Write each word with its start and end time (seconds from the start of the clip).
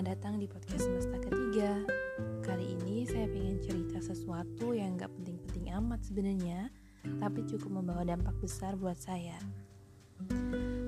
Selamat 0.00 0.16
datang 0.16 0.40
di 0.40 0.48
podcast 0.48 0.88
semesta 0.88 1.16
ketiga. 1.20 1.76
Kali 2.40 2.72
ini 2.72 3.04
saya 3.04 3.28
pengen 3.28 3.60
cerita 3.60 4.00
sesuatu 4.00 4.72
yang 4.72 4.96
gak 4.96 5.12
penting-penting 5.12 5.76
amat 5.76 6.00
sebenarnya, 6.00 6.72
tapi 7.20 7.44
cukup 7.44 7.68
membawa 7.68 8.08
dampak 8.08 8.32
besar 8.40 8.80
buat 8.80 8.96
saya. 8.96 9.36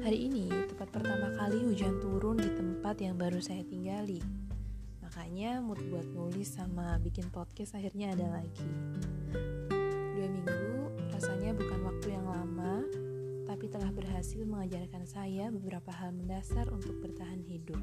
Hari 0.01 0.17
ini 0.17 0.49
tepat 0.49 0.97
pertama 0.97 1.29
kali 1.37 1.61
hujan 1.61 2.01
turun 2.01 2.41
di 2.41 2.57
tempat 2.57 3.05
yang 3.05 3.21
baru 3.21 3.37
saya 3.37 3.61
tinggali. 3.69 4.25
Makanya 5.05 5.61
mood 5.61 5.85
buat 5.93 6.09
nulis 6.09 6.49
sama 6.49 6.97
bikin 7.05 7.29
podcast 7.29 7.77
akhirnya 7.77 8.17
ada 8.17 8.41
lagi. 8.41 8.65
Dua 10.17 10.25
minggu 10.25 10.89
rasanya 11.13 11.53
bukan 11.53 11.85
waktu 11.85 12.17
yang 12.17 12.25
lama, 12.33 12.81
tapi 13.45 13.69
telah 13.69 13.93
berhasil 13.93 14.41
mengajarkan 14.41 15.05
saya 15.05 15.53
beberapa 15.53 15.93
hal 15.93 16.17
mendasar 16.17 16.65
untuk 16.73 16.97
bertahan 17.05 17.45
hidup. 17.45 17.77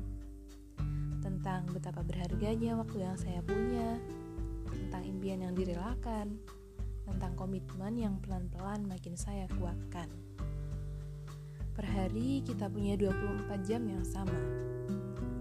Tentang 1.40 1.72
betapa 1.72 2.04
berharganya 2.04 2.76
waktu 2.76 3.00
yang 3.00 3.16
saya 3.16 3.40
punya, 3.40 3.96
tentang 4.68 5.08
impian 5.08 5.40
yang 5.40 5.56
direlakan, 5.56 6.36
tentang 7.08 7.32
komitmen 7.40 7.96
yang 7.96 8.20
pelan-pelan 8.20 8.84
makin 8.84 9.16
saya 9.16 9.48
kuatkan. 9.56 10.12
Per 11.72 11.88
hari 11.88 12.44
kita 12.44 12.68
punya 12.68 13.00
24 13.00 13.56
jam 13.64 13.88
yang 13.88 14.04
sama. 14.04 14.36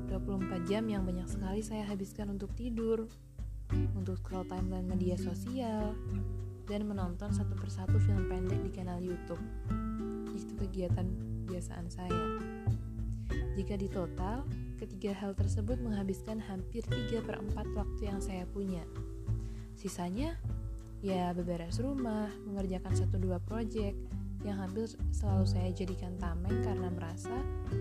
24 0.06 0.70
jam 0.70 0.86
yang 0.86 1.02
banyak 1.02 1.26
sekali 1.26 1.66
saya 1.66 1.82
habiskan 1.82 2.30
untuk 2.30 2.54
tidur, 2.54 3.10
untuk 3.98 4.22
scroll 4.22 4.46
timeline 4.46 4.86
media 4.86 5.18
sosial, 5.18 5.98
dan 6.70 6.86
menonton 6.86 7.34
satu 7.34 7.58
persatu 7.58 7.98
film 7.98 8.30
pendek 8.30 8.62
di 8.62 8.70
kanal 8.70 9.02
YouTube. 9.02 9.42
Itu 10.30 10.54
kegiatan 10.62 11.10
biasaan 11.50 11.90
saya. 11.90 12.38
Jika 13.58 13.74
di 13.74 13.90
total, 13.90 14.46
ketiga 14.78 15.10
hal 15.12 15.34
tersebut 15.34 15.82
menghabiskan 15.82 16.38
hampir 16.38 16.86
3 16.86 17.26
per 17.26 17.42
4 17.42 17.74
waktu 17.74 18.02
yang 18.06 18.22
saya 18.22 18.46
punya. 18.46 18.86
Sisanya, 19.74 20.38
ya 21.02 21.34
beberes 21.34 21.82
rumah, 21.82 22.30
mengerjakan 22.46 22.94
satu 22.94 23.18
dua 23.18 23.42
proyek, 23.42 23.98
yang 24.46 24.58
hampir 24.58 24.86
selalu 25.10 25.46
saya 25.50 25.70
jadikan 25.74 26.14
tameng 26.22 26.62
karena 26.62 26.86
merasa 26.94 27.34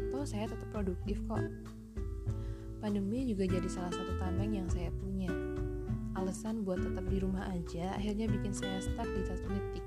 toh 0.09 0.25
saya 0.25 0.49
tetap 0.49 0.65
produktif 0.73 1.21
kok. 1.29 1.45
Pandemi 2.81 3.29
juga 3.29 3.45
jadi 3.45 3.69
salah 3.69 3.93
satu 3.93 4.17
tameng 4.17 4.57
yang 4.57 4.69
saya 4.69 4.89
punya. 4.89 5.29
Alasan 6.17 6.65
buat 6.65 6.81
tetap 6.81 7.05
di 7.13 7.21
rumah 7.21 7.45
aja 7.53 7.93
akhirnya 7.93 8.25
bikin 8.25 8.53
saya 8.53 8.81
stuck 8.81 9.05
di 9.05 9.21
satu 9.21 9.45
titik. 9.53 9.85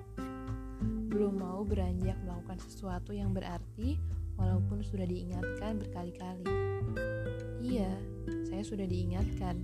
Belum 1.11 1.34
mau 1.42 1.67
beranjak 1.67 2.14
melakukan 2.22 2.62
sesuatu 2.62 3.11
yang 3.11 3.34
berarti 3.34 3.98
walaupun 4.39 4.86
sudah 4.86 5.06
diingatkan 5.11 5.83
berkali-kali. 5.83 6.69
Iya, 7.70 7.94
saya 8.50 8.66
sudah 8.66 8.82
diingatkan. 8.82 9.62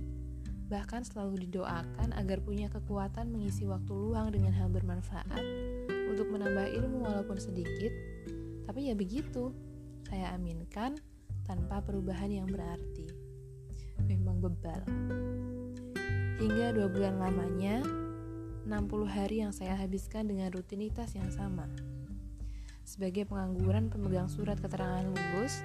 Bahkan 0.71 1.03
selalu 1.03 1.43
didoakan 1.43 2.15
agar 2.15 2.39
punya 2.39 2.71
kekuatan 2.71 3.35
mengisi 3.35 3.67
waktu 3.67 3.91
luang 3.91 4.31
dengan 4.31 4.55
hal 4.55 4.71
bermanfaat 4.71 5.43
untuk 6.07 6.31
menambah 6.31 6.71
ilmu 6.71 7.03
walaupun 7.03 7.35
sedikit, 7.35 7.91
tapi 8.63 8.87
ya 8.87 8.95
begitu, 8.95 9.51
saya 10.07 10.31
aminkan 10.31 10.95
tanpa 11.43 11.83
perubahan 11.83 12.31
yang 12.31 12.47
berarti. 12.47 13.11
Memang 14.07 14.39
bebal. 14.39 14.87
Hingga 16.39 16.79
dua 16.79 16.87
bulan 16.87 17.19
lamanya, 17.19 17.83
60 18.63 19.03
hari 19.03 19.43
yang 19.43 19.51
saya 19.51 19.75
habiskan 19.75 20.31
dengan 20.31 20.47
rutinitas 20.55 21.11
yang 21.11 21.27
sama. 21.27 21.67
Sebagai 22.87 23.27
pengangguran 23.27 23.91
pemegang 23.91 24.31
surat 24.31 24.55
keterangan 24.63 25.11
lulus, 25.11 25.59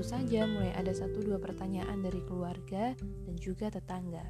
tentu 0.00 0.16
saja 0.16 0.48
mulai 0.48 0.72
ada 0.80 0.96
satu 0.96 1.20
dua 1.20 1.36
pertanyaan 1.36 2.00
dari 2.00 2.24
keluarga 2.24 2.96
dan 2.96 3.36
juga 3.36 3.68
tetangga. 3.68 4.24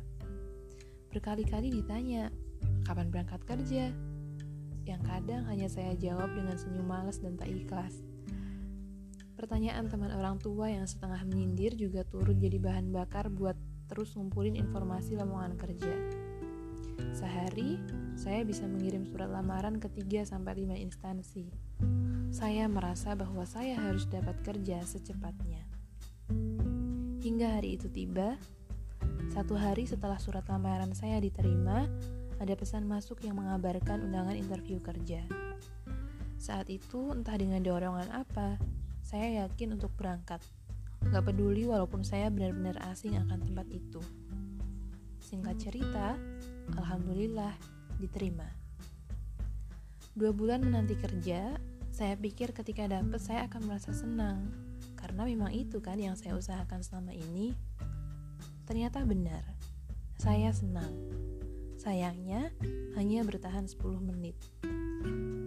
Berkali-kali 1.14 1.70
ditanya, 1.70 2.26
kapan 2.82 3.06
berangkat 3.06 3.38
kerja? 3.46 3.94
yang 4.82 4.98
kadang 5.06 5.46
hanya 5.46 5.70
saya 5.70 5.94
jawab 5.94 6.34
dengan 6.34 6.58
senyum 6.58 6.90
malas 6.90 7.22
dan 7.22 7.38
tak 7.38 7.54
ikhlas. 7.54 8.02
Pertanyaan 9.38 9.86
teman 9.86 10.10
orang 10.10 10.42
tua 10.42 10.74
yang 10.74 10.90
setengah 10.90 11.22
menyindir 11.22 11.78
juga 11.78 12.02
turut 12.02 12.34
jadi 12.34 12.58
bahan 12.58 12.90
bakar 12.90 13.30
buat 13.30 13.54
terus 13.86 14.18
ngumpulin 14.18 14.58
informasi 14.58 15.14
lowongan 15.22 15.54
kerja. 15.54 15.94
Sehari, 17.14 17.78
saya 18.18 18.42
bisa 18.42 18.66
mengirim 18.66 19.06
surat 19.06 19.30
lamaran 19.30 19.78
ke 19.78 19.86
3 19.86 20.26
sampai 20.26 20.66
5 20.66 20.82
instansi. 20.82 21.46
Saya 22.30 22.70
merasa 22.70 23.18
bahwa 23.18 23.42
saya 23.42 23.74
harus 23.74 24.06
dapat 24.06 24.38
kerja 24.46 24.78
secepatnya. 24.86 25.66
Hingga 27.18 27.58
hari 27.58 27.74
itu 27.74 27.90
tiba, 27.90 28.38
satu 29.34 29.58
hari 29.58 29.90
setelah 29.90 30.14
surat 30.22 30.46
lamaran 30.46 30.94
saya 30.94 31.18
diterima, 31.18 31.90
ada 32.38 32.54
pesan 32.54 32.86
masuk 32.86 33.26
yang 33.26 33.34
mengabarkan 33.34 34.06
undangan 34.06 34.38
interview 34.38 34.78
kerja. 34.78 35.26
Saat 36.38 36.70
itu, 36.70 37.10
entah 37.10 37.34
dengan 37.34 37.66
dorongan 37.66 38.14
apa, 38.14 38.62
saya 39.02 39.44
yakin 39.44 39.74
untuk 39.74 39.90
berangkat. 39.98 40.38
Gak 41.10 41.26
peduli 41.26 41.66
walaupun 41.66 42.06
saya 42.06 42.30
benar-benar 42.30 42.78
asing 42.94 43.18
akan 43.18 43.42
tempat 43.42 43.66
itu. 43.74 43.98
Singkat 45.18 45.58
cerita, 45.58 46.14
Alhamdulillah 46.78 47.58
diterima. 47.98 48.46
Dua 50.14 50.30
bulan 50.30 50.62
menanti 50.62 50.94
kerja, 50.94 51.58
saya 51.90 52.14
pikir 52.16 52.54
ketika 52.56 52.86
dapat 52.88 53.20
saya 53.20 53.46
akan 53.46 53.70
merasa 53.70 53.94
senang. 53.94 54.50
Karena 54.96 55.28
memang 55.28 55.52
itu 55.52 55.78
kan 55.84 56.00
yang 56.00 56.16
saya 56.16 56.34
usahakan 56.38 56.80
selama 56.80 57.12
ini. 57.12 57.52
Ternyata 58.64 59.02
benar, 59.02 59.42
saya 60.16 60.54
senang 60.54 60.94
Sayangnya, 61.80 62.52
hanya 63.00 63.24
bertahan 63.24 63.64
10 63.64 64.04
menit. 64.04 64.36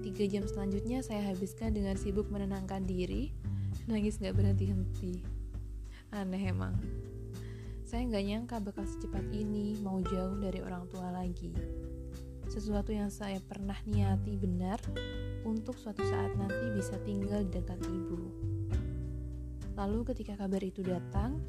Tiga 0.02 0.26
jam 0.26 0.50
selanjutnya 0.50 1.06
saya 1.06 1.30
habiskan 1.30 1.78
dengan 1.78 1.94
sibuk 1.94 2.26
menenangkan 2.34 2.90
diri, 2.90 3.30
nangis 3.86 4.18
gak 4.18 4.34
berhenti-henti. 4.34 5.22
Aneh 6.10 6.50
emang. 6.50 6.74
Saya 7.86 8.10
nggak 8.10 8.26
nyangka 8.26 8.58
bakal 8.66 8.82
secepat 8.82 9.30
ini 9.30 9.78
mau 9.86 10.02
jauh 10.02 10.34
dari 10.42 10.58
orang 10.66 10.90
tua 10.90 11.14
lagi. 11.14 11.54
Sesuatu 12.50 12.90
yang 12.90 13.14
saya 13.14 13.38
pernah 13.38 13.78
niati 13.86 14.34
benar 14.34 14.82
untuk 15.44 15.76
suatu 15.76 16.04
saat 16.08 16.36
nanti 16.40 16.72
bisa 16.76 16.96
tinggal 17.04 17.44
di 17.44 17.60
dekat 17.60 17.80
ibu. 17.84 18.32
Lalu 19.76 20.00
ketika 20.12 20.40
kabar 20.40 20.64
itu 20.64 20.82
datang, 20.84 21.44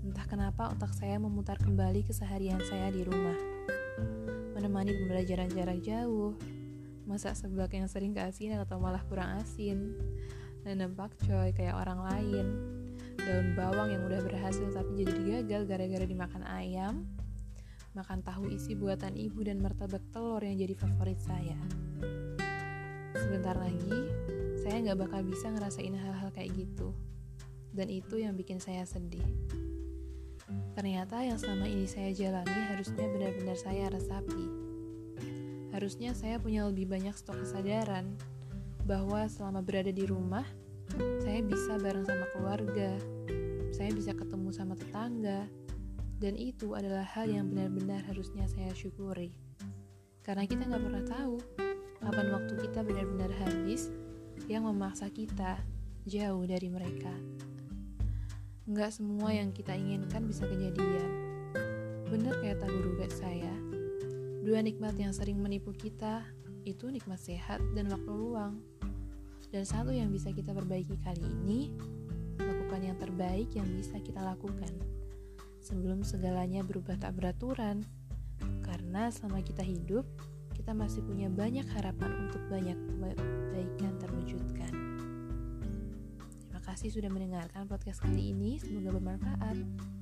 entah 0.00 0.26
kenapa 0.26 0.70
otak 0.72 0.94
saya 0.94 1.18
memutar 1.18 1.58
kembali 1.58 2.06
keseharian 2.06 2.62
saya 2.64 2.88
di 2.94 3.02
rumah 3.04 3.36
menemani 4.60 4.92
pembelajaran 4.92 5.48
jarak 5.56 5.80
jauh, 5.80 6.36
masak 7.08 7.32
seblak 7.32 7.72
yang 7.72 7.88
sering 7.88 8.12
keasinan 8.12 8.60
atau 8.60 8.76
malah 8.76 9.00
kurang 9.08 9.40
asin, 9.40 9.96
nanam 10.68 10.92
pakcoy 10.92 11.56
kayak 11.56 11.72
orang 11.72 12.04
lain, 12.04 12.46
daun 13.16 13.56
bawang 13.56 13.88
yang 13.88 14.04
udah 14.04 14.20
berhasil 14.20 14.68
tapi 14.68 15.00
jadi 15.00 15.40
gagal 15.40 15.64
gara-gara 15.64 16.04
dimakan 16.04 16.44
ayam, 16.44 17.08
makan 17.96 18.20
tahu 18.20 18.52
isi 18.52 18.76
buatan 18.76 19.16
ibu 19.16 19.40
dan 19.40 19.64
martabak 19.64 20.04
telur 20.12 20.44
yang 20.44 20.60
jadi 20.60 20.76
favorit 20.76 21.18
saya. 21.24 21.56
Sebentar 23.20 23.52
lagi, 23.52 24.08
saya 24.64 24.80
nggak 24.80 25.04
bakal 25.04 25.20
bisa 25.28 25.52
ngerasain 25.52 25.92
hal-hal 25.92 26.32
kayak 26.32 26.56
gitu. 26.56 26.96
Dan 27.68 27.92
itu 27.92 28.16
yang 28.16 28.32
bikin 28.32 28.56
saya 28.56 28.88
sedih. 28.88 29.24
Ternyata 30.72 31.20
yang 31.20 31.36
selama 31.36 31.68
ini 31.68 31.84
saya 31.84 32.16
jalani 32.16 32.60
harusnya 32.72 33.04
benar-benar 33.04 33.60
saya 33.60 33.92
resapi. 33.92 34.44
Harusnya 35.76 36.16
saya 36.16 36.40
punya 36.40 36.64
lebih 36.64 36.88
banyak 36.88 37.12
stok 37.12 37.44
kesadaran 37.44 38.16
bahwa 38.88 39.28
selama 39.28 39.60
berada 39.60 39.92
di 39.92 40.08
rumah, 40.08 40.48
saya 41.20 41.44
bisa 41.44 41.76
bareng 41.76 42.08
sama 42.08 42.24
keluarga, 42.32 42.96
saya 43.70 43.92
bisa 43.92 44.16
ketemu 44.16 44.48
sama 44.50 44.74
tetangga, 44.80 45.44
dan 46.18 46.34
itu 46.40 46.72
adalah 46.72 47.04
hal 47.04 47.28
yang 47.28 47.52
benar-benar 47.52 48.00
harusnya 48.08 48.48
saya 48.48 48.72
syukuri. 48.72 49.30
Karena 50.24 50.48
kita 50.48 50.66
nggak 50.66 50.82
pernah 50.82 51.04
tahu 51.04 51.36
kapan 52.00 52.32
waktu 52.32 52.56
kita 52.56 52.80
benar-benar 52.80 53.28
habis 53.44 53.92
yang 54.48 54.64
memaksa 54.64 55.12
kita 55.12 55.60
jauh 56.08 56.42
dari 56.48 56.72
mereka. 56.72 57.12
Nggak 58.64 58.96
semua 58.96 59.36
yang 59.36 59.52
kita 59.52 59.76
inginkan 59.76 60.24
bisa 60.24 60.48
kejadian. 60.48 61.10
Bener 62.08 62.34
kayak 62.40 62.64
guru 62.64 62.96
guide 62.96 63.14
saya. 63.14 63.52
Dua 64.40 64.64
nikmat 64.64 64.96
yang 64.96 65.12
sering 65.12 65.38
menipu 65.38 65.76
kita 65.76 66.24
itu 66.64 66.88
nikmat 66.88 67.20
sehat 67.20 67.60
dan 67.76 67.92
waktu 67.92 68.10
luang. 68.10 68.64
Dan 69.52 69.68
satu 69.68 69.92
yang 69.92 70.08
bisa 70.08 70.32
kita 70.32 70.56
perbaiki 70.56 70.96
kali 71.04 71.20
ini, 71.20 71.74
lakukan 72.40 72.80
yang 72.80 72.96
terbaik 72.96 73.52
yang 73.52 73.68
bisa 73.76 74.00
kita 74.00 74.24
lakukan. 74.24 74.72
Sebelum 75.60 76.00
segalanya 76.00 76.64
berubah 76.64 76.96
tak 76.96 77.20
beraturan. 77.20 77.84
Karena 78.64 79.12
selama 79.12 79.44
kita 79.44 79.60
hidup, 79.60 80.06
kita 80.60 80.76
masih 80.76 81.00
punya 81.00 81.32
banyak 81.32 81.64
harapan 81.72 82.28
untuk 82.28 82.44
banyak 82.52 82.76
kebaikan 82.76 83.96
terwujudkan 83.96 84.72
kasih 86.80 87.02
sudah 87.02 87.10
mendengarkan 87.10 87.66
podcast 87.66 87.98
kali 87.98 88.30
ini. 88.30 88.56
Semoga 88.62 88.94
bermanfaat. 88.94 89.99